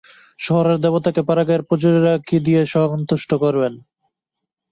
শহরের 0.39 0.77
দেবতাকে 0.79 1.21
পাড়াগাঁয়ের 1.23 1.67
পূজারি 1.69 1.99
কী 2.27 2.37
দিয়ে 2.45 2.61
সন্তুষ্ট 2.73 3.31
করবে। 3.43 3.67